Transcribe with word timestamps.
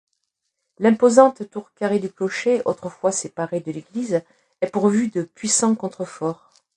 L'imposante 0.79 1.47
tour 1.51 1.69
carrée 1.75 1.99
du 1.99 2.11
clocher, 2.11 2.63
autrefois 2.65 3.11
séparée 3.11 3.59
de 3.59 3.71
l’église, 3.71 4.23
est 4.61 4.71
pourvue 4.71 5.09
de 5.09 5.21
puissants 5.21 5.75
contreforts. 5.75 6.49